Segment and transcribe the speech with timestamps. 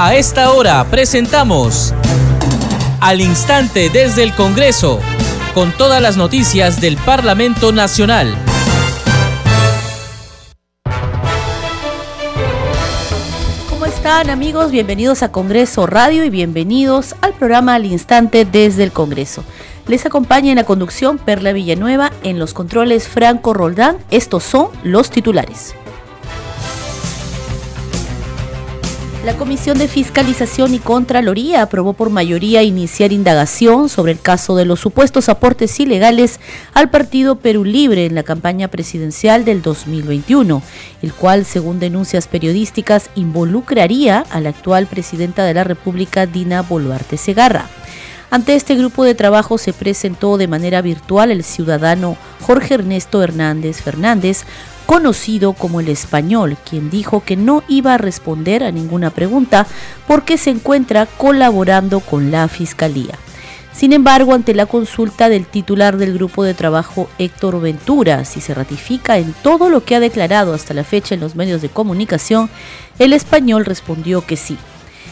[0.00, 1.92] A esta hora presentamos
[3.00, 5.00] Al Instante desde el Congreso,
[5.54, 8.32] con todas las noticias del Parlamento Nacional.
[13.68, 14.70] ¿Cómo están amigos?
[14.70, 19.42] Bienvenidos a Congreso Radio y bienvenidos al programa Al Instante desde el Congreso.
[19.88, 23.96] Les acompaña en la conducción Perla Villanueva, en los controles Franco Roldán.
[24.12, 25.74] Estos son los titulares.
[29.24, 34.64] La Comisión de Fiscalización y Contraloría aprobó por mayoría iniciar indagación sobre el caso de
[34.64, 36.38] los supuestos aportes ilegales
[36.72, 40.62] al Partido Perú Libre en la campaña presidencial del 2021,
[41.02, 47.16] el cual, según denuncias periodísticas, involucraría a la actual presidenta de la República, Dina Boluarte
[47.16, 47.66] Segarra.
[48.30, 53.80] Ante este grupo de trabajo se presentó de manera virtual el ciudadano Jorge Ernesto Hernández
[53.82, 54.44] Fernández,
[54.88, 59.66] conocido como el español, quien dijo que no iba a responder a ninguna pregunta
[60.06, 63.18] porque se encuentra colaborando con la Fiscalía.
[63.74, 68.54] Sin embargo, ante la consulta del titular del grupo de trabajo Héctor Ventura, si se
[68.54, 72.48] ratifica en todo lo que ha declarado hasta la fecha en los medios de comunicación,
[72.98, 74.56] el español respondió que sí.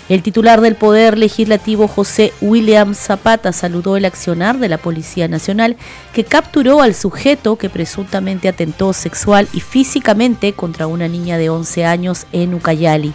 [0.09, 5.77] El titular del Poder Legislativo, José William Zapata, saludó el accionar de la Policía Nacional
[6.13, 11.85] que capturó al sujeto que presuntamente atentó sexual y físicamente contra una niña de 11
[11.85, 13.15] años en Ucayali.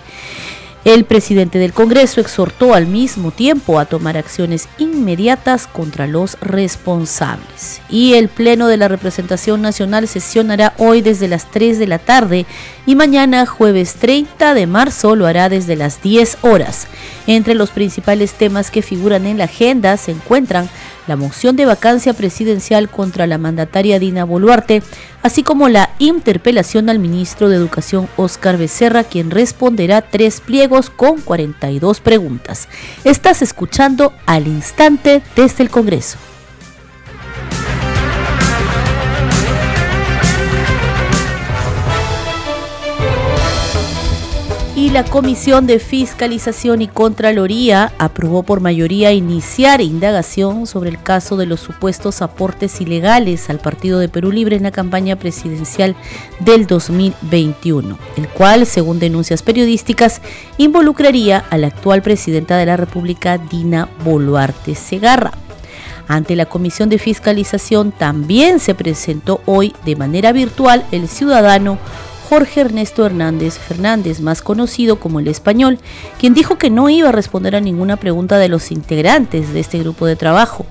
[0.83, 7.81] El presidente del Congreso exhortó al mismo tiempo a tomar acciones inmediatas contra los responsables.
[7.87, 12.47] Y el Pleno de la Representación Nacional sesionará hoy desde las 3 de la tarde
[12.87, 16.87] y mañana jueves 30 de marzo lo hará desde las 10 horas.
[17.27, 20.67] Entre los principales temas que figuran en la agenda se encuentran
[21.07, 24.81] la moción de vacancia presidencial contra la mandataria Dina Boluarte,
[25.23, 31.19] así como la interpelación al ministro de Educación Óscar Becerra, quien responderá tres pliegos con
[31.19, 32.69] 42 preguntas.
[33.03, 36.17] Estás escuchando al instante desde el Congreso.
[44.81, 51.37] Y la Comisión de Fiscalización y Contraloría aprobó por mayoría iniciar indagación sobre el caso
[51.37, 55.95] de los supuestos aportes ilegales al Partido de Perú Libre en la campaña presidencial
[56.39, 60.19] del 2021, el cual, según denuncias periodísticas,
[60.57, 65.33] involucraría a la actual presidenta de la República, Dina Boluarte Segarra.
[66.07, 71.77] Ante la Comisión de Fiscalización también se presentó hoy de manera virtual el ciudadano
[72.31, 75.79] Jorge Ernesto Hernández Fernández, más conocido como el español,
[76.17, 79.79] quien dijo que no iba a responder a ninguna pregunta de los integrantes de este
[79.79, 80.65] grupo de trabajo,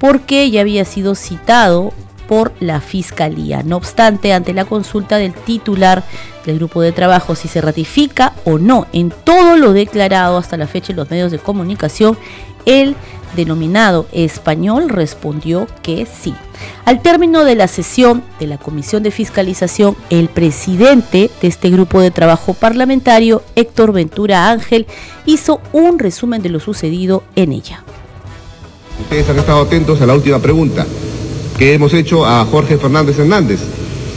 [0.00, 1.92] porque ya había sido citado
[2.26, 3.62] por la Fiscalía.
[3.62, 6.02] No obstante, ante la consulta del titular
[6.46, 10.66] del grupo de trabajo si se ratifica o no en todo lo declarado hasta la
[10.66, 12.18] fecha en los medios de comunicación,
[12.66, 12.96] el
[13.34, 16.34] denominado español respondió que sí.
[16.84, 22.00] Al término de la sesión de la Comisión de Fiscalización, el presidente de este grupo
[22.00, 24.86] de trabajo parlamentario, Héctor Ventura Ángel,
[25.26, 27.82] hizo un resumen de lo sucedido en ella.
[29.00, 30.86] Ustedes han estado atentos a la última pregunta
[31.58, 33.60] que hemos hecho a Jorge Fernández Hernández.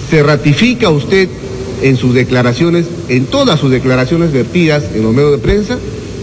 [0.09, 1.29] ¿Se ratifica usted
[1.81, 5.77] en sus declaraciones, en todas sus declaraciones vertidas en los medios de prensa?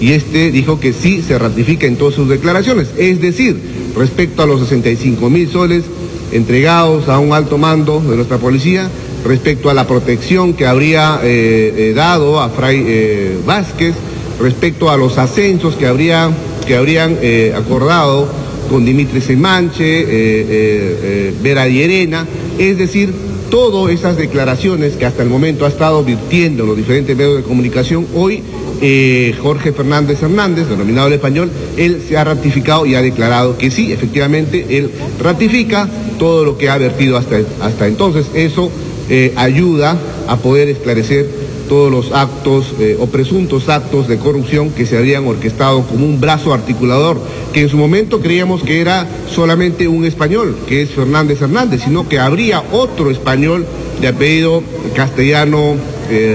[0.04, 2.88] Y este dijo que sí se ratifica en todas sus declaraciones.
[2.98, 3.56] Es decir,
[3.96, 5.84] respecto a los 65 mil soles
[6.30, 8.90] entregados a un alto mando de nuestra policía,
[9.24, 13.94] respecto a la protección que habría eh, eh, dado a Fray eh, Vázquez,
[14.38, 16.28] respecto a los ascensos que, habría,
[16.66, 17.16] que habrían
[17.56, 18.28] acordado
[18.68, 22.26] con Dimitri Semanche, Vera Dierena,
[22.58, 23.10] es decir,
[23.50, 28.06] todas esas declaraciones que hasta el momento ha estado virtiendo los diferentes medios de comunicación,
[28.14, 28.42] hoy
[28.80, 33.70] eh, Jorge Fernández Hernández, denominado el español, él se ha ratificado y ha declarado que
[33.70, 34.90] sí, efectivamente, él
[35.20, 35.88] ratifica
[36.18, 38.26] todo lo que ha vertido hasta, hasta entonces.
[38.34, 38.70] Eso
[39.08, 44.86] eh, ayuda a poder esclarecer todos los actos eh, o presuntos actos de corrupción que
[44.86, 47.18] se habían orquestado como un brazo articulador,
[47.52, 52.08] que en su momento creíamos que era solamente un español, que es Fernández Hernández, sino
[52.08, 53.66] que habría otro español
[54.00, 54.62] de apellido
[54.94, 55.76] castellano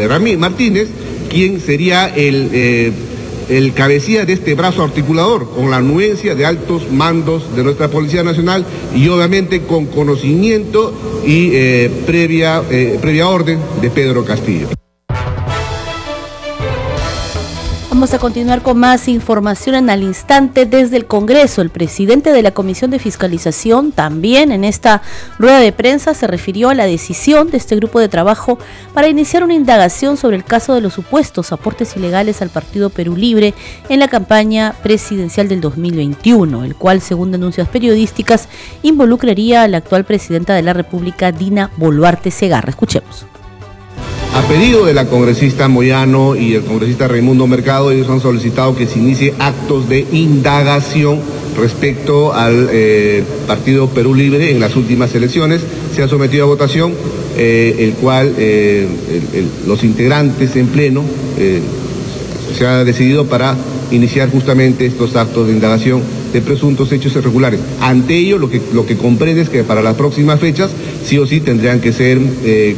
[0.07, 0.89] Ramírez Martínez,
[1.29, 2.91] quién sería el, eh,
[3.49, 8.23] el cabecilla de este brazo articulador, con la anuencia de altos mandos de nuestra Policía
[8.23, 8.65] Nacional
[8.95, 10.93] y obviamente con conocimiento
[11.25, 14.78] y eh, previa, eh, previa orden de Pedro Castillo.
[17.99, 21.61] Vamos a continuar con más información en al instante desde el Congreso.
[21.61, 25.01] El presidente de la Comisión de Fiscalización también en esta
[25.37, 28.57] rueda de prensa se refirió a la decisión de este grupo de trabajo
[28.93, 33.17] para iniciar una indagación sobre el caso de los supuestos aportes ilegales al Partido Perú
[33.17, 33.53] Libre
[33.89, 38.47] en la campaña presidencial del 2021, el cual, según denuncias periodísticas,
[38.81, 42.69] involucraría a la actual presidenta de la República, Dina Boluarte Segarra.
[42.69, 43.25] Escuchemos.
[44.33, 48.87] A pedido de la congresista Moyano y el congresista Raimundo Mercado, ellos han solicitado que
[48.87, 51.19] se inicie actos de indagación
[51.59, 55.61] respecto al eh, Partido Perú Libre en las últimas elecciones.
[55.93, 56.93] Se ha sometido a votación,
[57.37, 58.87] eh, el cual eh,
[59.67, 61.03] los integrantes en pleno
[62.57, 63.55] se ha decidido para
[63.91, 66.01] iniciar justamente estos actos de indagación
[66.33, 67.59] de presuntos hechos irregulares.
[67.81, 70.71] Ante ello, lo que, lo que comprende es que para las próximas fechas,
[71.03, 72.19] sí o sí tendrían que ser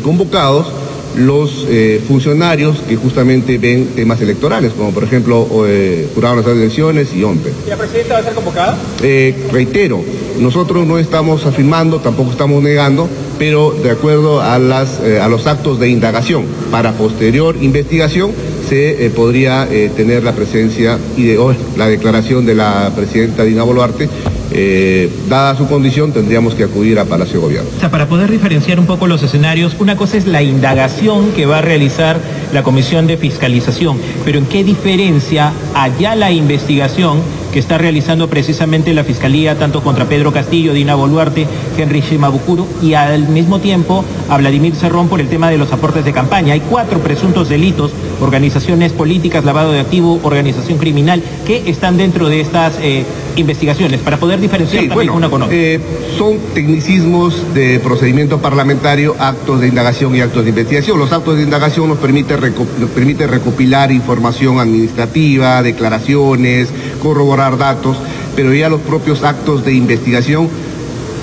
[0.04, 0.68] convocados
[1.15, 6.65] los eh, funcionarios que justamente ven temas electorales, como por ejemplo eh, Jurado Nacional de
[6.65, 7.51] Elecciones y OMPE.
[7.65, 8.77] ¿Y la presidenta va a ser convocada?
[9.01, 10.03] Eh, reitero,
[10.39, 15.79] nosotros no estamos afirmando, tampoco estamos negando, pero de acuerdo a, las, a los actos
[15.79, 18.31] de indagación para posterior investigación
[18.69, 19.67] se podría
[19.97, 24.07] tener la presencia y de, la declaración de la presidenta Dina Boluarte
[24.51, 27.69] eh, dada su condición, tendríamos que acudir a Palacio de Gobierno.
[27.75, 31.45] O sea, para poder diferenciar un poco los escenarios, una cosa es la indagación que
[31.45, 32.19] va a realizar
[32.53, 37.19] la Comisión de Fiscalización, pero ¿en qué diferencia allá la investigación
[37.51, 42.94] que está realizando precisamente la Fiscalía, tanto contra Pedro Castillo, Dina Boluarte, Henry Shimabukuro, y
[42.94, 46.53] al mismo tiempo a Vladimir Cerrón por el tema de los aportes de campaña.
[46.53, 52.42] Hay cuatro presuntos delitos, organizaciones políticas, lavado de activo, organización criminal, que están dentro de
[52.42, 53.03] estas eh,
[53.36, 55.56] investigaciones, para poder diferenciar también una con otra.
[55.56, 55.80] Eh,
[56.18, 61.00] son tecnicismos de procedimiento parlamentario, actos de indagación y actos de investigación.
[61.00, 66.69] Los actos de indagación nos permite recopilar información administrativa, declaraciones,
[67.01, 67.98] corroborar datos,
[68.36, 70.50] pero ya los propios actos de investigación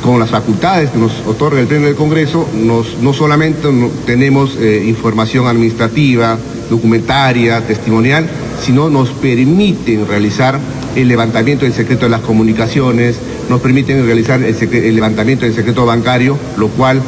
[0.02, 3.68] con las facultades que nos otorga el Pleno del Congreso, no solamente
[4.06, 6.38] tenemos eh, información administrativa,
[6.70, 8.28] documentaria, testimonial,
[8.62, 10.58] sino nos permiten realizar
[10.96, 16.36] el levantamiento del secreto de las comunicaciones, nos permiten realizar el, levantamiento del secreto bancario,
[16.56, 17.00] lo cual,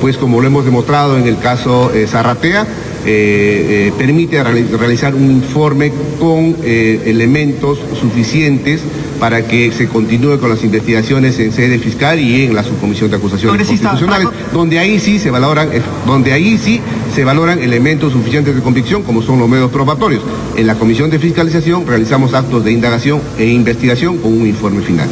[0.00, 2.66] pues como lo hemos demostrado en el caso eh, Zarratea,
[3.10, 5.90] eh, eh, permite realizar un informe
[6.20, 8.82] con eh, elementos suficientes
[9.18, 13.16] para que se continúe con las investigaciones en sede fiscal y en la subcomisión de
[13.16, 15.70] acusaciones constitucionales, donde ahí sí se valoran,
[16.06, 16.82] donde ahí sí
[17.14, 20.22] se valoran elementos suficientes de convicción, como son los medios probatorios.
[20.58, 25.08] En la comisión de fiscalización realizamos actos de indagación e investigación con un informe final.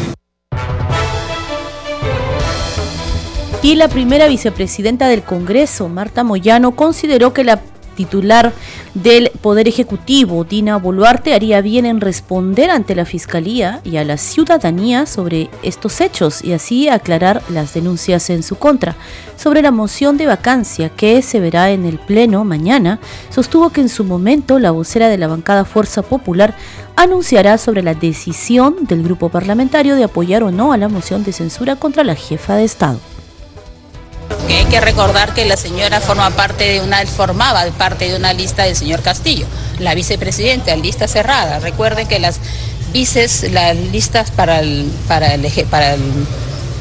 [3.63, 7.59] Y la primera vicepresidenta del Congreso, Marta Moyano, consideró que la
[7.97, 8.53] titular
[8.95, 14.17] del Poder Ejecutivo, Dina Boluarte, haría bien en responder ante la Fiscalía y a la
[14.17, 18.95] ciudadanía sobre estos hechos y así aclarar las denuncias en su contra.
[19.37, 23.01] Sobre la moción de vacancia que se verá en el Pleno mañana,
[23.31, 26.55] sostuvo que en su momento la vocera de la bancada Fuerza Popular
[26.95, 31.33] anunciará sobre la decisión del grupo parlamentario de apoyar o no a la moción de
[31.33, 33.16] censura contra la jefa de Estado
[34.57, 38.65] hay que recordar que la señora forma parte de una, formaba parte de una lista
[38.65, 39.47] del señor Castillo,
[39.79, 41.59] la vicepresidenta, lista cerrada.
[41.61, 42.41] Recuerden que las
[42.93, 44.61] vices, las listas para
[45.09, 46.01] para el, para el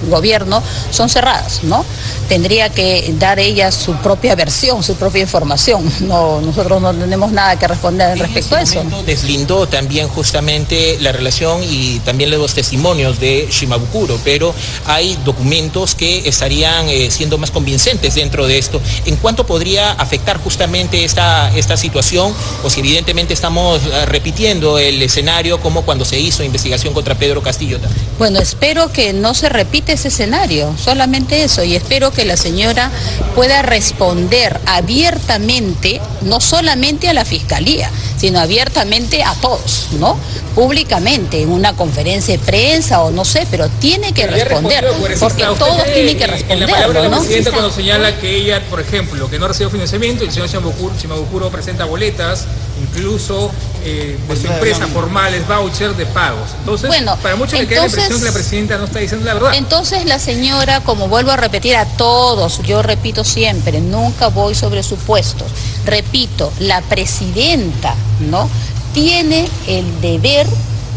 [0.09, 0.61] gobierno
[0.91, 1.85] son cerradas, ¿no?
[2.27, 5.91] Tendría que dar ella su propia versión, su propia información.
[6.01, 8.83] No, nosotros no tenemos nada que responder respecto a eso.
[9.05, 14.53] Deslindó también justamente la relación y también los testimonios de Shimabukuro, pero
[14.85, 18.81] hay documentos que estarían eh, siendo más convincentes dentro de esto.
[19.05, 22.33] ¿En cuánto podría afectar justamente esta, esta situación?
[22.63, 27.41] O si evidentemente estamos eh, repitiendo el escenario como cuando se hizo investigación contra Pedro
[27.41, 27.79] Castillo.
[28.17, 32.91] Bueno, espero que no se repite ese escenario, solamente eso, y espero que la señora
[33.33, 40.17] pueda responder abiertamente, no solamente a la Fiscalía, sino abiertamente a todos, ¿no?
[40.53, 44.85] Públicamente, en una conferencia de prensa o no sé, pero tiene que responder,
[45.19, 46.63] porque todos tienen que responder.
[46.63, 49.69] En la palabra de la presidenta cuando señala que ella, por ejemplo, que no recibió
[49.69, 50.49] financiamiento, el señor
[50.97, 52.45] Chimabukuro presenta boletas,
[52.81, 53.51] incluso
[53.83, 56.51] eh, de su empresa formales, voucher de pagos.
[56.59, 56.89] Entonces,
[57.21, 59.53] para muchos le queda la impresión que la presidenta no está diciendo la verdad.
[59.55, 59.74] Entonces
[60.05, 65.51] la señora, como vuelvo a repetir a todos, yo repito siempre, nunca voy sobre supuestos.
[65.83, 68.49] Repito, la presidenta, ¿no?
[68.93, 70.47] Tiene el deber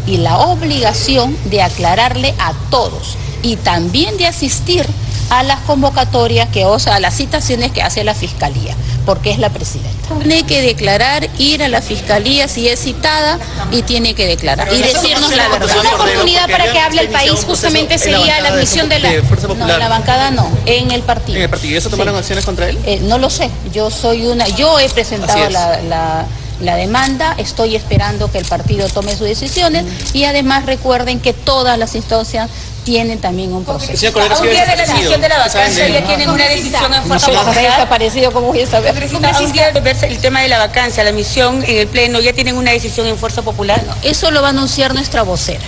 [0.07, 4.85] y la obligación de aclararle a todos y también de asistir
[5.29, 8.77] a las convocatorias que, o sea, a las citaciones que hace la Fiscalía
[9.09, 10.13] porque es la presidenta.
[10.19, 13.39] Tiene que declarar, ir a la fiscalía si es citada
[13.71, 15.75] y tiene que declarar y decirnos la verdad.
[15.79, 19.09] Una oportunidad para que hable el país justamente sería la admisión de la...
[19.11, 21.37] No, en la bancada no, en el partido.
[21.37, 21.73] ¿En el partido?
[21.73, 22.77] ¿Y eso tomaron acciones contra él?
[22.85, 26.27] Eh, no lo sé, yo soy una, yo he presentado la,
[26.61, 31.79] la, demanda, estoy esperando que el partido tome sus decisiones y además recuerden que todas
[31.79, 32.47] las instancias
[32.89, 34.07] tienen también un proceso.
[34.41, 37.53] Un día de la decisión de la vacancia ya tienen una decisión en fuerza no
[37.53, 38.95] sé, desaparecido, ¿cómo voy a saber?
[39.13, 42.33] Un día de verse el tema de la vacancia, la misión en el Pleno, ya
[42.33, 43.79] tienen una decisión en fuerza popular.
[44.01, 45.65] Eso lo va a anunciar nuestra vocera.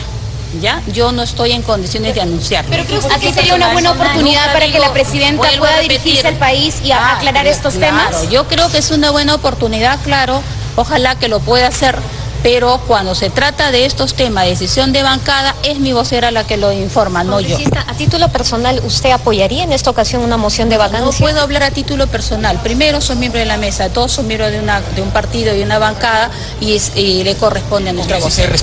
[0.59, 0.81] ¿ya?
[0.87, 2.71] Yo no estoy en condiciones de anunciarlo.
[2.71, 6.37] Pero creo que aquí sería una buena oportunidad para que la presidenta pueda dirigirse al
[6.37, 8.29] país y ah, aclarar estos temas.
[8.31, 10.41] Yo creo que es una buena oportunidad, claro.
[10.75, 11.99] Ojalá que lo pueda hacer
[12.43, 16.57] pero cuando se trata de estos temas, decisión de bancada, es mi vocera la que
[16.57, 17.57] lo informa, no yo.
[17.87, 21.05] A título personal, ¿usted apoyaría en esta ocasión una moción de vacancia?
[21.05, 22.59] No puedo hablar a título personal.
[22.63, 25.61] Primero, soy miembro de la mesa, todos son miembros de, una, de un partido y
[25.61, 28.53] una bancada y, le corresponde a nuestra vocera.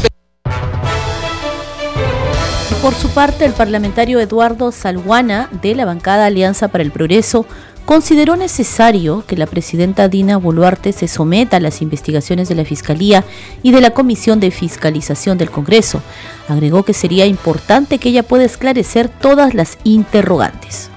[2.82, 7.44] Por su parte, el parlamentario Eduardo Salguana, de la bancada Alianza para el Progreso,
[7.88, 13.24] consideró necesario que la presidenta Dina Boluarte se someta a las investigaciones de la Fiscalía
[13.62, 16.02] y de la Comisión de Fiscalización del Congreso.
[16.48, 20.90] Agregó que sería importante que ella pueda esclarecer todas las interrogantes.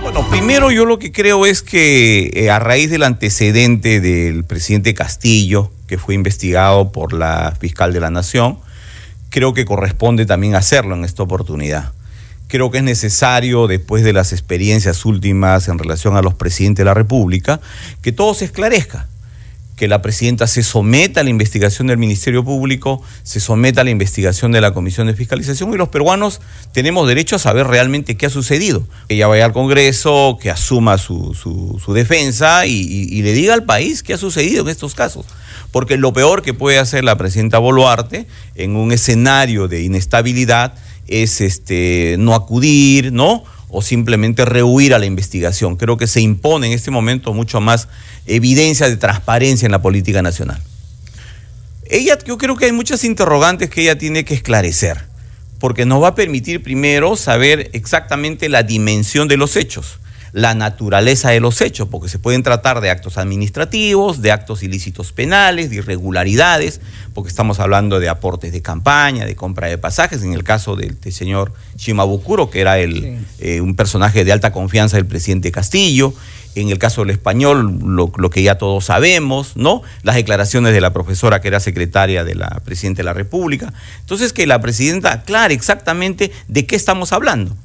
[0.00, 4.94] Bueno, primero yo lo que creo es que eh, a raíz del antecedente del presidente
[4.94, 8.60] Castillo, que fue investigado por la fiscal de la Nación,
[9.30, 11.92] creo que corresponde también hacerlo en esta oportunidad
[12.48, 16.86] creo que es necesario, después de las experiencias últimas en relación a los presidentes de
[16.86, 17.60] la República,
[18.02, 19.06] que todo se esclarezca,
[19.76, 23.90] que la presidenta se someta a la investigación del Ministerio Público, se someta a la
[23.90, 26.40] investigación de la Comisión de Fiscalización y los peruanos
[26.72, 28.82] tenemos derecho a saber realmente qué ha sucedido.
[29.08, 33.64] Que ella vaya al Congreso, que asuma su, su, defensa y, y le diga al
[33.64, 35.26] país qué ha sucedido en estos casos
[35.70, 40.74] porque lo peor que puede hacer la presidenta Boluarte en un escenario de inestabilidad
[41.08, 43.44] es este, no acudir, ¿no?
[43.68, 45.76] O simplemente rehuir a la investigación.
[45.76, 47.88] Creo que se impone en este momento mucho más
[48.26, 50.60] evidencia de transparencia en la política nacional.
[51.90, 54.98] Ella, yo creo que hay muchas interrogantes que ella tiene que esclarecer,
[55.58, 59.98] porque nos va a permitir primero saber exactamente la dimensión de los hechos
[60.32, 65.12] la naturaleza de los hechos, porque se pueden tratar de actos administrativos, de actos ilícitos
[65.12, 66.80] penales, de irregularidades,
[67.14, 70.96] porque estamos hablando de aportes de campaña, de compra de pasajes, en el caso del,
[71.12, 76.12] señor Shimabukuro, que era el, eh, un personaje de alta confianza del presidente Castillo,
[76.54, 79.82] en el caso del español, lo, lo, que ya todos sabemos, ¿no?
[80.02, 83.72] Las declaraciones de la profesora que era secretaria de la presidenta de la República.
[84.00, 87.56] Entonces, que la presidenta aclare exactamente de qué estamos hablando.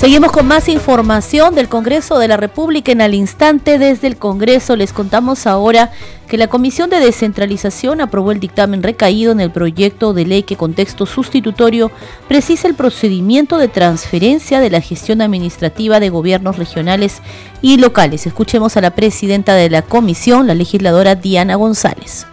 [0.00, 4.74] Seguimos con más información del Congreso de la República en al instante desde el Congreso.
[4.74, 5.92] Les contamos ahora
[6.26, 10.56] que la Comisión de Descentralización aprobó el dictamen recaído en el proyecto de ley que
[10.56, 11.90] con texto sustitutorio
[12.28, 17.20] precisa el procedimiento de transferencia de la gestión administrativa de gobiernos regionales
[17.60, 18.26] y locales.
[18.26, 22.26] Escuchemos a la presidenta de la comisión, la legisladora Diana González.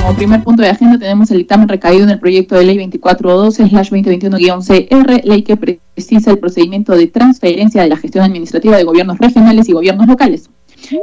[0.00, 5.22] Como primer punto de agenda tenemos el dictamen recaído en el proyecto de ley 2412-2021-CR,
[5.22, 9.72] ley que precisa el procedimiento de transferencia de la gestión administrativa de gobiernos regionales y
[9.72, 10.50] gobiernos locales.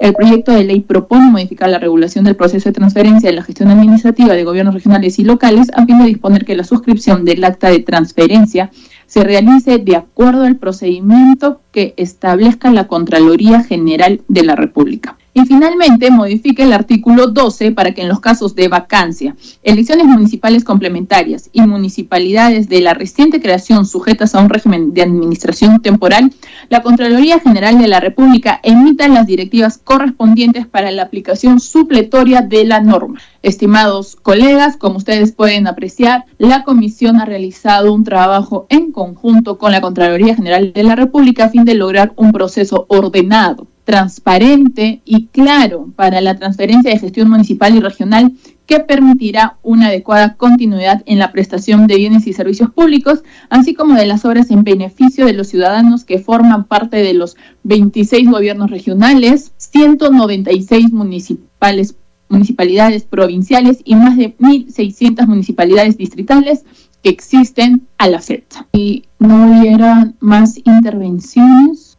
[0.01, 3.69] El proyecto de ley propone modificar la regulación del proceso de transferencia de la gestión
[3.69, 7.69] administrativa de gobiernos regionales y locales a fin de disponer que la suscripción del acta
[7.69, 8.71] de transferencia
[9.05, 15.15] se realice de acuerdo al procedimiento que establezca la Contraloría General de la República.
[15.33, 20.65] Y finalmente modifica el artículo 12 para que en los casos de vacancia, elecciones municipales
[20.65, 26.33] complementarias y municipalidades de la reciente creación sujetas a un régimen de administración temporal,
[26.67, 32.65] la Contraloría General de la República emita las directivas correspondientes para la aplicación supletoria de
[32.65, 33.21] la norma.
[33.41, 39.71] Estimados colegas, como ustedes pueden apreciar, la comisión ha realizado un trabajo en conjunto con
[39.71, 45.25] la Contraloría General de la República a fin de lograr un proceso ordenado transparente y
[45.27, 48.31] claro para la transferencia de gestión municipal y regional
[48.65, 53.95] que permitirá una adecuada continuidad en la prestación de bienes y servicios públicos, así como
[53.95, 58.71] de las obras en beneficio de los ciudadanos que forman parte de los 26 gobiernos
[58.71, 61.95] regionales, 196 municipales,
[62.29, 66.63] municipalidades provinciales y más de 1.600 municipalidades distritales
[67.03, 68.67] que existen a la fecha.
[68.71, 71.90] Y no hubiera más intervenciones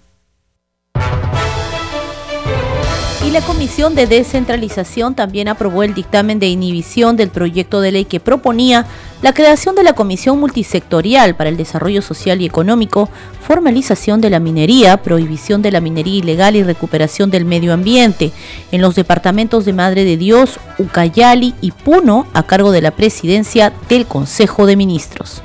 [3.36, 8.22] La Comisión de Descentralización también aprobó el dictamen de inhibición del proyecto de ley que
[8.22, 8.86] proponía
[9.22, 13.10] la creación de la Comisión Multisectorial para el Desarrollo Social y Económico,
[13.46, 18.32] formalización de la minería, prohibición de la minería ilegal y recuperación del medio ambiente
[18.72, 23.74] en los departamentos de Madre de Dios, Ucayali y Puno a cargo de la presidencia
[23.90, 25.45] del Consejo de Ministros.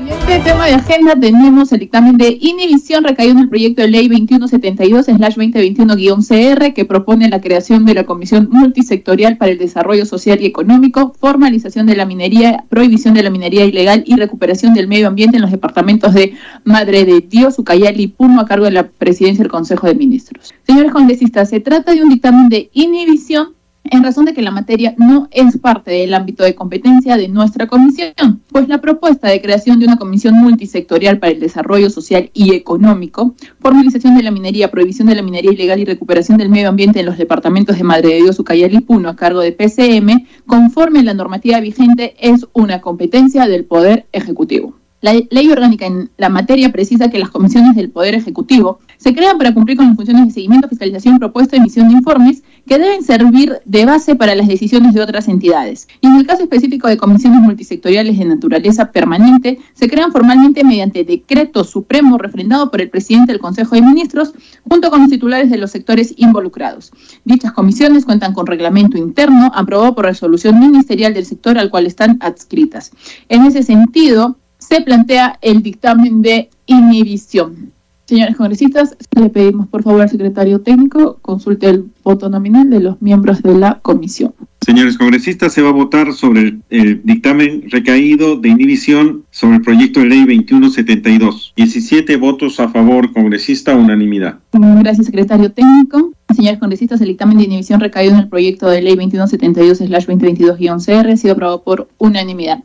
[0.00, 4.08] Siguiente tema de agenda tenemos el dictamen de inhibición recaído en el proyecto de ley
[4.08, 11.12] 2172-2021-CR que propone la creación de la Comisión Multisectorial para el Desarrollo Social y Económico,
[11.20, 15.42] formalización de la minería, prohibición de la minería ilegal y recuperación del medio ambiente en
[15.42, 16.32] los departamentos de
[16.64, 20.54] Madre de Dios, Ucayali y Puno a cargo de la presidencia del Consejo de Ministros.
[20.66, 23.59] Señores congresistas, se trata de un dictamen de inhibición
[23.90, 27.66] en razón de que la materia no es parte del ámbito de competencia de nuestra
[27.66, 32.54] comisión, pues la propuesta de creación de una comisión multisectorial para el desarrollo social y
[32.54, 37.00] económico, formalización de la minería, prohibición de la minería ilegal y recuperación del medio ambiente
[37.00, 41.00] en los departamentos de Madre de Dios, Ucayali y Puno a cargo de PCM, conforme
[41.00, 44.79] a la normativa vigente, es una competencia del Poder Ejecutivo.
[45.02, 49.38] La ley orgánica en la materia precisa que las comisiones del Poder Ejecutivo se crean
[49.38, 53.60] para cumplir con las funciones de seguimiento, fiscalización, propuesta, emisión de informes que deben servir
[53.64, 55.88] de base para las decisiones de otras entidades.
[56.02, 61.02] Y en el caso específico de comisiones multisectoriales de naturaleza permanente, se crean formalmente mediante
[61.02, 64.34] decreto supremo refrendado por el presidente del Consejo de Ministros,
[64.68, 66.92] junto con los titulares de los sectores involucrados.
[67.24, 72.18] Dichas comisiones cuentan con reglamento interno aprobado por resolución ministerial del sector al cual están
[72.20, 72.92] adscritas.
[73.30, 74.36] En ese sentido,
[74.70, 77.72] se plantea el dictamen de inhibición.
[78.06, 83.00] Señores congresistas, le pedimos por favor al secretario técnico consulte el voto nominal de los
[83.00, 84.34] miembros de la comisión.
[84.64, 90.00] Señores congresistas, se va a votar sobre el, dictamen recaído de inhibición sobre el proyecto
[90.00, 91.52] de ley 2172.
[91.56, 94.40] 17 votos a favor, congresista, unanimidad.
[94.52, 96.12] Gracias, secretario técnico.
[96.34, 101.34] Señores congresistas, el dictamen de inhibición recaído en el proyecto de ley 2172-2022-CR ha sido
[101.34, 102.64] aprobado por unanimidad.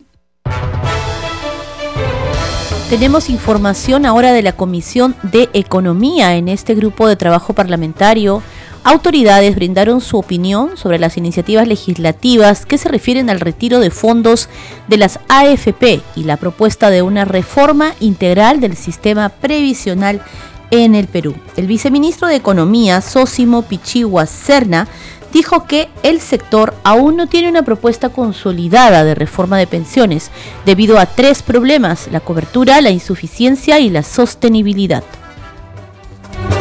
[2.90, 6.36] Tenemos información ahora de la Comisión de Economía.
[6.36, 8.44] En este grupo de trabajo parlamentario,
[8.84, 14.50] autoridades brindaron su opinión sobre las iniciativas legislativas que se refieren al retiro de fondos
[14.88, 20.22] de las AFP y la propuesta de una reforma integral del sistema previsional
[20.70, 21.34] en el Perú.
[21.58, 24.88] El viceministro de Economía, Sósimo Pichigua Serna,
[25.36, 30.32] dijo que el sector aún no tiene una propuesta consolidada de reforma de pensiones
[30.66, 35.04] debido a tres problemas, la cobertura, la insuficiencia y la sostenibilidad.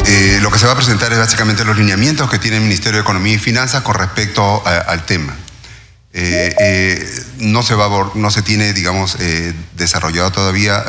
[0.07, 2.97] Eh, lo que se va a presentar es básicamente los lineamientos que tiene el Ministerio
[2.97, 5.37] de Economía y Finanzas con respecto al tema.
[6.11, 9.17] Eh, eh, no, se va no se tiene, digamos,
[9.77, 10.83] desarrollado todavía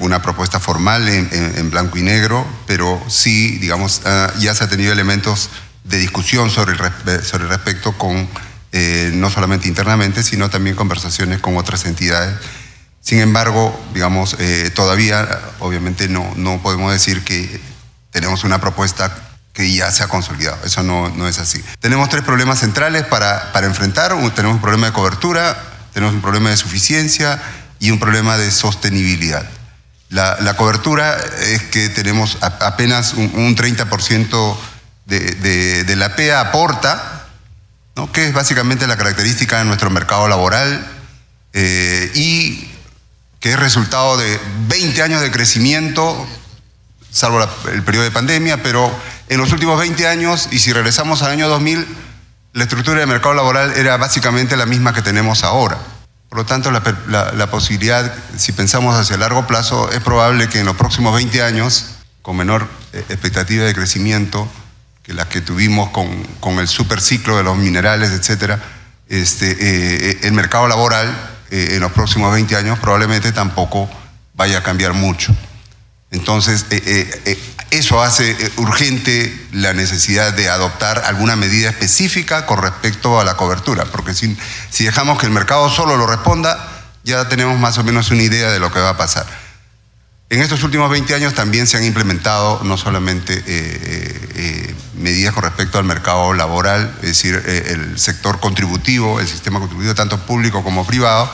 [0.00, 4.92] una propuesta formal en, blanco y negro, pero sí, digamos, ah, ya se ha tenido
[4.92, 5.48] elementos
[5.90, 8.28] de discusión sobre el, sobre respecto con,
[8.72, 12.34] eh, no solamente internamente, sino también conversaciones con otras entidades.
[13.00, 17.60] Sin embargo, digamos, eh, todavía, obviamente, no, no podemos decir que
[18.10, 19.12] tenemos una propuesta
[19.52, 20.58] que ya se ha consolidado.
[20.64, 21.62] Eso no, no es así.
[21.80, 24.12] Tenemos tres problemas centrales para, para enfrentar.
[24.34, 25.60] Tenemos un problema de cobertura,
[25.92, 27.42] tenemos un problema de suficiencia
[27.80, 29.44] y un problema de sostenibilidad.
[30.08, 34.56] La, la cobertura es que tenemos apenas un, un 30%
[35.10, 37.26] de, la PEA aporta,
[38.12, 40.86] que es básicamente la característica de nuestro mercado laboral
[41.52, 42.70] eh, y
[43.40, 46.26] que es resultado de 20 años de crecimiento,
[47.10, 48.90] salvo el periodo de pandemia, pero
[49.28, 51.86] en los últimos 20 años, y si regresamos al año 2000,
[52.52, 55.78] la estructura del mercado laboral era básicamente la misma que tenemos ahora.
[56.28, 56.80] Por lo tanto, la,
[57.32, 61.86] la, posibilidad, si pensamos hacia largo plazo, es probable que en los próximos 20 años,
[62.22, 64.48] con menor eh, expectativa de crecimiento,
[65.12, 68.62] las que tuvimos con, con el superciclo de los minerales, etcétera,
[69.08, 71.08] este, eh, el mercado laboral
[71.50, 73.90] eh, en los próximos 20 años probablemente tampoco
[74.34, 75.34] vaya a cambiar mucho.
[76.12, 76.66] Entonces,
[77.70, 83.84] eso hace urgente la necesidad de adoptar alguna medida específica con respecto a la cobertura,
[83.84, 84.36] porque si,
[84.70, 86.68] si dejamos que el mercado solo lo responda,
[87.04, 89.26] ya tenemos más o menos una idea de lo que va a pasar.
[90.30, 95.34] En estos últimos 20 años también se han implementado no solamente eh, eh, eh, medidas
[95.34, 100.62] con respecto al mercado laboral, es decir, el sector contributivo, el sistema contributivo tanto público
[100.62, 101.28] como privado,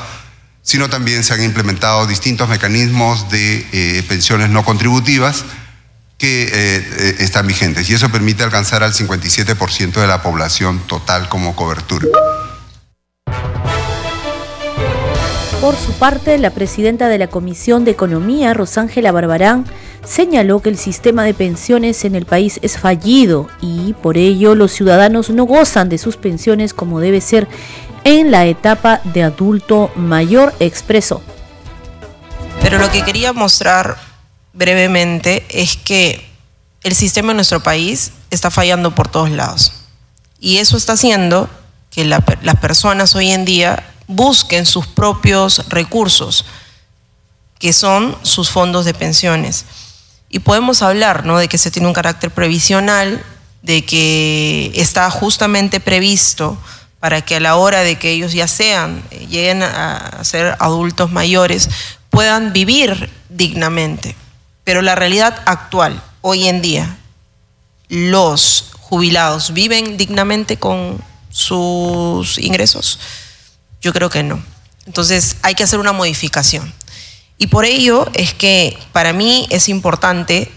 [0.62, 5.44] sino también se han implementado distintos mecanismos de pensiones no contributivas
[6.16, 12.06] que están vigentes y eso permite alcanzar al 57% de la población total como cobertura.
[15.60, 19.64] Por su parte, la presidenta de la Comisión de Economía, Rosángela Barbarán,
[20.04, 24.72] señaló que el sistema de pensiones en el país es fallido y por ello los
[24.72, 27.48] ciudadanos no gozan de sus pensiones como debe ser
[28.04, 31.22] en la etapa de adulto mayor, expreso.
[32.60, 33.96] Pero lo que quería mostrar
[34.52, 36.24] brevemente es que
[36.82, 39.72] el sistema en nuestro país está fallando por todos lados.
[40.38, 41.48] Y eso está haciendo
[41.90, 46.44] que las personas hoy en día busquen sus propios recursos,
[47.58, 49.64] que son sus fondos de pensiones.
[50.28, 51.38] Y podemos hablar ¿no?
[51.38, 53.24] de que se tiene un carácter previsional,
[53.62, 56.58] de que está justamente previsto
[57.00, 61.10] para que a la hora de que ellos ya sean, eh, lleguen a ser adultos
[61.12, 61.68] mayores,
[62.10, 64.16] puedan vivir dignamente.
[64.64, 66.96] Pero la realidad actual, hoy en día,
[67.88, 72.98] los jubilados viven dignamente con sus ingresos.
[73.80, 74.42] Yo creo que no.
[74.86, 76.72] Entonces hay que hacer una modificación.
[77.38, 80.50] Y por ello es que para mí es importante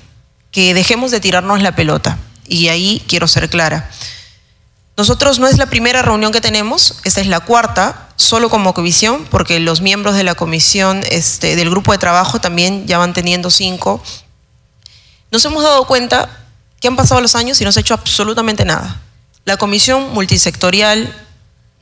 [0.52, 2.18] que dejemos de tirarnos la pelota.
[2.48, 3.90] Y ahí quiero ser clara.
[4.98, 9.26] Nosotros no es la primera reunión que tenemos, esta es la cuarta, solo como comisión,
[9.30, 13.50] porque los miembros de la comisión, este, del grupo de trabajo también ya van teniendo
[13.50, 14.04] cinco.
[15.32, 16.30] Nos hemos dado cuenta
[16.82, 19.00] que han pasado los años y no se ha hecho absolutamente nada.
[19.46, 21.16] La comisión multisectorial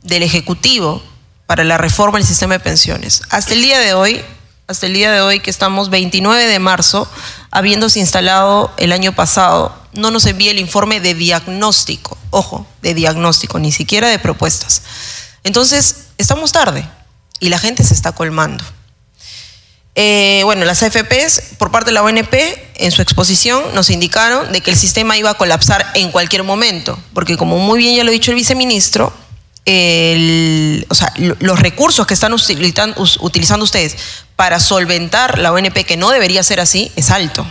[0.04, 1.02] del Ejecutivo
[1.48, 3.24] para la reforma del sistema de pensiones.
[3.30, 4.22] Hasta el día de hoy,
[4.68, 7.10] hasta el día de hoy que estamos 29 de marzo,
[7.50, 13.58] habiéndose instalado el año pasado, no nos envía el informe de diagnóstico, ojo, de diagnóstico,
[13.60, 14.84] ni siquiera de propuestas.
[15.44, 16.88] Entonces, estamos tarde
[17.40, 18.64] y la gente se está colmando.
[19.96, 22.34] Eh, bueno, las AFPs, por parte de la ONP,
[22.76, 27.00] en su exposición nos indicaron de que el sistema iba a colapsar en cualquier momento,
[27.14, 29.12] porque como muy bien ya lo ha dicho el viceministro,
[29.68, 33.98] los recursos que están utilizando ustedes
[34.36, 37.46] para solventar la ONP, que no debería ser así, es alto,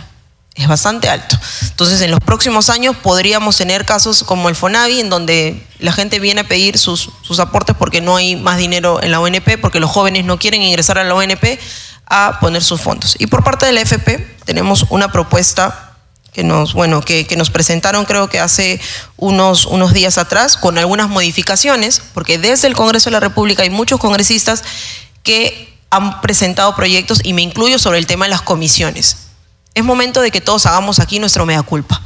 [0.55, 1.37] es bastante alto.
[1.61, 6.19] Entonces, en los próximos años podríamos tener casos como el FONAVI, en donde la gente
[6.19, 9.79] viene a pedir sus, sus aportes porque no hay más dinero en la ONP, porque
[9.79, 11.59] los jóvenes no quieren ingresar a la ONP
[12.07, 13.15] a poner sus fondos.
[13.19, 15.86] Y por parte de la FP tenemos una propuesta
[16.33, 18.79] que nos, bueno, que, nos presentaron creo que hace
[19.17, 23.69] unos, unos días atrás, con algunas modificaciones, porque desde el Congreso de la República hay
[23.69, 24.63] muchos congresistas
[25.23, 29.17] que han presentado proyectos, y me incluyo sobre el tema de las comisiones.
[29.73, 32.01] Es momento de que todos hagamos aquí nuestro mea culpa.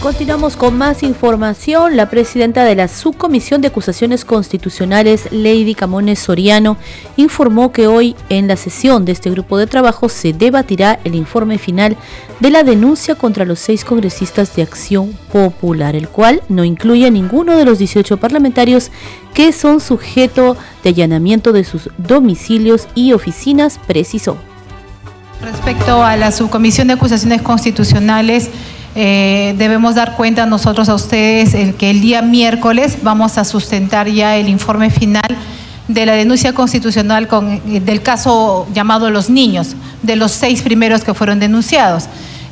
[0.00, 1.96] Continuamos con más información.
[1.96, 6.76] La presidenta de la Subcomisión de Acusaciones Constitucionales, Lady Camones Soriano,
[7.16, 11.58] informó que hoy en la sesión de este grupo de trabajo se debatirá el informe
[11.58, 11.96] final
[12.38, 17.10] de la denuncia contra los seis congresistas de Acción Popular, el cual no incluye a
[17.10, 18.92] ninguno de los 18 parlamentarios
[19.34, 24.38] que son sujeto de allanamiento de sus domicilios y oficinas, precisó.
[25.42, 28.50] Respecto a la Subcomisión de Acusaciones Constitucionales,
[28.94, 34.08] eh, debemos dar cuenta nosotros a ustedes el que el día miércoles vamos a sustentar
[34.08, 35.36] ya el informe final
[35.88, 41.04] de la denuncia constitucional con, eh, del caso llamado Los Niños, de los seis primeros
[41.04, 42.04] que fueron denunciados.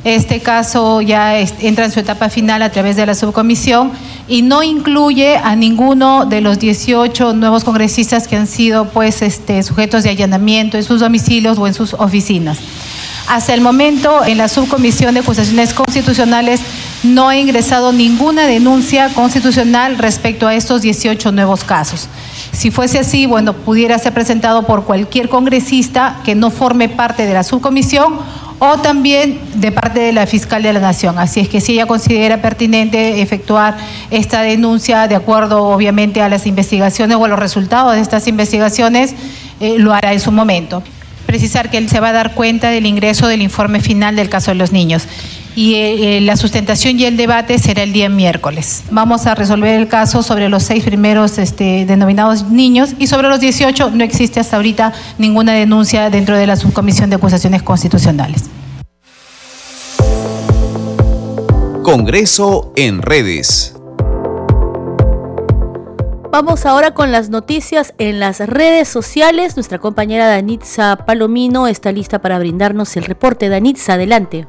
[0.03, 3.91] Este caso ya entra en su etapa final a través de la subcomisión
[4.27, 9.61] y no incluye a ninguno de los 18 nuevos congresistas que han sido pues, este,
[9.63, 12.57] sujetos de allanamiento en sus domicilios o en sus oficinas.
[13.27, 16.61] Hasta el momento, en la subcomisión de acusaciones constitucionales
[17.03, 22.07] no ha ingresado ninguna denuncia constitucional respecto a estos 18 nuevos casos.
[22.53, 27.33] Si fuese así, bueno, pudiera ser presentado por cualquier congresista que no forme parte de
[27.33, 28.17] la subcomisión
[28.59, 31.19] o también de parte de la fiscal de la Nación.
[31.19, 33.77] Así es que si ella considera pertinente efectuar
[34.09, 39.13] esta denuncia de acuerdo, obviamente, a las investigaciones o a los resultados de estas investigaciones,
[39.59, 40.81] eh, lo hará en su momento
[41.27, 44.49] precisar que él se va a dar cuenta del ingreso del informe final del caso
[44.49, 45.07] de los niños.
[45.55, 48.83] y eh, la sustentación y el debate será el día miércoles.
[48.91, 53.39] Vamos a resolver el caso sobre los seis primeros este, denominados niños y sobre los
[53.39, 58.43] 18 no existe hasta ahorita ninguna denuncia dentro de la subcomisión de acusaciones constitucionales.
[61.81, 63.76] Congreso en redes.
[66.29, 69.55] Vamos ahora con las noticias en las redes sociales.
[69.55, 73.47] Nuestra compañera Danitza Palomino está lista para brindarnos el reporte.
[73.47, 74.45] Danitza, adelante.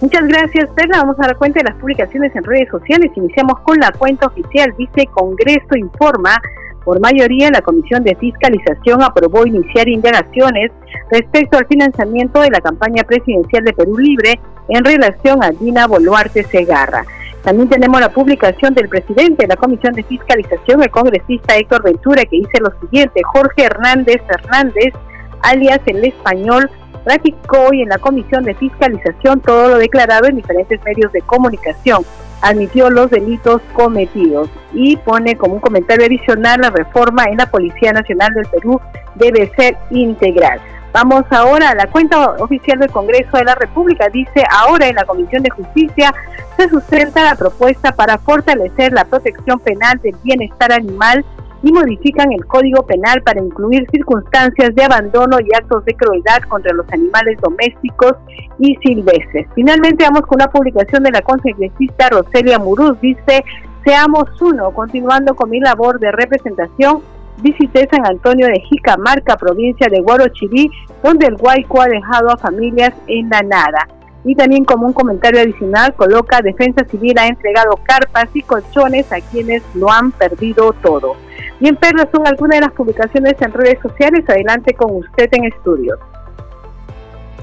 [0.00, 0.98] Muchas gracias, Perla.
[0.98, 3.10] Vamos a dar cuenta de las publicaciones en redes sociales.
[3.16, 4.72] Iniciamos con la cuenta oficial.
[4.78, 6.40] Dice Congreso informa.
[6.84, 10.70] Por mayoría, la Comisión de Fiscalización aprobó iniciar indagaciones
[11.10, 16.44] respecto al financiamiento de la campaña presidencial de Perú Libre en relación a Dina Boluarte
[16.44, 17.04] Segarra.
[17.42, 22.24] También tenemos la publicación del presidente de la Comisión de Fiscalización, el congresista Héctor Ventura,
[22.24, 24.94] que dice lo siguiente, Jorge Hernández Hernández,
[25.42, 26.70] alias el español,
[27.04, 32.04] ratificó hoy en la Comisión de Fiscalización todo lo declarado en diferentes medios de comunicación.
[32.42, 37.92] Admitió los delitos cometidos y pone como un comentario adicional la reforma en la Policía
[37.92, 38.80] Nacional del Perú
[39.16, 40.60] debe ser integral.
[40.92, 44.08] Vamos ahora a la cuenta oficial del Congreso de la República.
[44.10, 46.12] Dice, ahora en la Comisión de Justicia
[46.56, 51.24] se sustenta la propuesta para fortalecer la protección penal del bienestar animal
[51.62, 56.72] y modifican el Código Penal para incluir circunstancias de abandono y actos de crueldad contra
[56.74, 58.14] los animales domésticos
[58.58, 59.46] y silvestres.
[59.54, 63.00] Finalmente vamos con una publicación de la congresista Roselia Muruz.
[63.00, 63.44] Dice,
[63.84, 67.00] seamos uno, continuando con mi labor de representación.
[67.42, 70.70] Visité San Antonio de Jicamarca, provincia de Guarochirí,
[71.02, 73.88] donde el Guayco ha dejado a familias en la nada.
[74.24, 79.20] Y también como un comentario adicional coloca Defensa Civil ha entregado carpas y colchones a
[79.20, 81.16] quienes lo han perdido todo.
[81.58, 84.24] Bien, Perla, son algunas de las publicaciones en redes sociales.
[84.28, 85.98] Adelante con usted en estudios.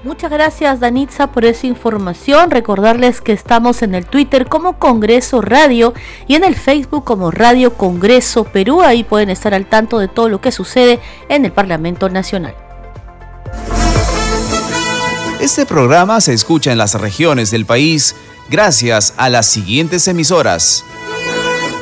[0.04, 2.52] Muchas gracias Danitza por esa información.
[2.52, 5.94] Recordarles que estamos en el Twitter como Congreso Radio
[6.26, 8.82] y en el Facebook como Radio Congreso Perú.
[8.82, 12.56] Ahí pueden estar al tanto de todo lo que sucede en el Parlamento Nacional.
[15.42, 18.16] Este programa se escucha en las regiones del país
[18.50, 20.86] gracias a las siguientes emisoras.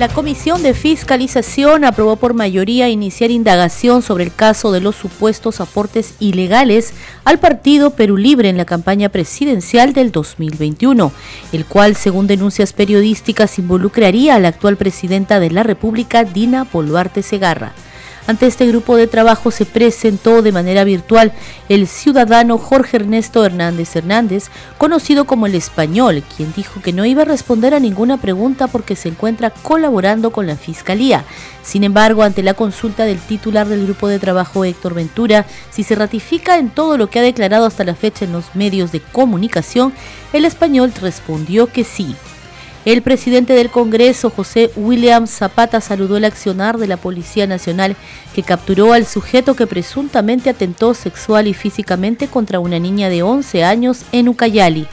[0.00, 5.60] La Comisión de Fiscalización aprobó por mayoría iniciar indagación sobre el caso de los supuestos
[5.60, 6.94] aportes ilegales
[7.26, 11.12] al partido Perú Libre en la campaña presidencial del 2021,
[11.52, 17.22] el cual, según denuncias periodísticas, involucraría a la actual presidenta de la República, Dina Boluarte
[17.22, 17.74] Segarra.
[18.30, 21.32] Ante este grupo de trabajo se presentó de manera virtual
[21.68, 27.22] el ciudadano Jorge Ernesto Hernández Hernández, conocido como el español, quien dijo que no iba
[27.22, 31.24] a responder a ninguna pregunta porque se encuentra colaborando con la Fiscalía.
[31.64, 35.96] Sin embargo, ante la consulta del titular del grupo de trabajo Héctor Ventura, si se
[35.96, 39.92] ratifica en todo lo que ha declarado hasta la fecha en los medios de comunicación,
[40.32, 42.14] el español respondió que sí.
[42.86, 47.94] El presidente del Congreso, José William Zapata, saludó el accionar de la Policía Nacional
[48.34, 53.64] que capturó al sujeto que presuntamente atentó sexual y físicamente contra una niña de 11
[53.64, 54.86] años en Ucayali.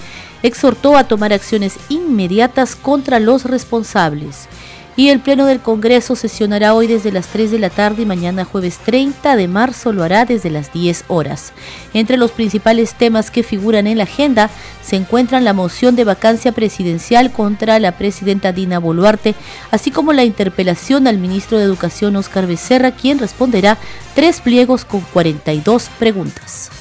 [0.43, 4.49] Exhortó a tomar acciones inmediatas contra los responsables
[4.97, 8.43] y el Pleno del Congreso sesionará hoy desde las 3 de la tarde y mañana
[8.43, 11.53] jueves 30 de marzo lo hará desde las 10 horas.
[11.93, 14.49] Entre los principales temas que figuran en la agenda
[14.81, 19.35] se encuentran la moción de vacancia presidencial contra la presidenta Dina Boluarte,
[19.69, 23.77] así como la interpelación al ministro de Educación Oscar Becerra, quien responderá
[24.15, 26.71] tres pliegos con 42 preguntas.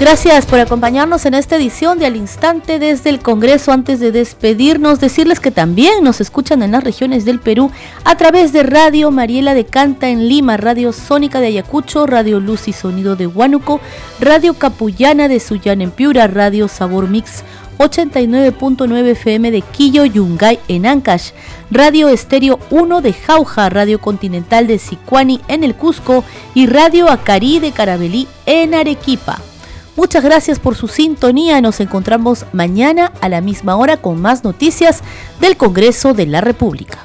[0.00, 3.72] Gracias por acompañarnos en esta edición de Al Instante desde el Congreso.
[3.72, 7.72] Antes de despedirnos, decirles que también nos escuchan en las regiones del Perú
[8.04, 12.68] a través de Radio Mariela de Canta en Lima, Radio Sónica de Ayacucho, Radio Luz
[12.68, 13.80] y Sonido de Huánuco,
[14.20, 17.42] Radio Capullana de Sullán en Piura, Radio Sabor Mix
[17.78, 21.30] 89.9 FM de Quillo Yungay en Ancash,
[21.72, 26.22] Radio Estéreo 1 de Jauja, Radio Continental de Sicuani en el Cusco
[26.54, 29.40] y Radio Acari de Carabelí en Arequipa.
[29.98, 31.60] Muchas gracias por su sintonía.
[31.60, 35.02] Nos encontramos mañana a la misma hora con más noticias
[35.40, 36.98] del Congreso de la República.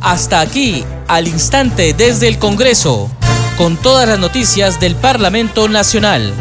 [0.00, 3.10] Hasta aquí, al instante desde el Congreso,
[3.58, 6.32] con todas las noticias del Parlamento Nacional.